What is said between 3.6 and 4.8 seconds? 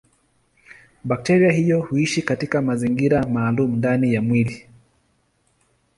ndani ya mwili.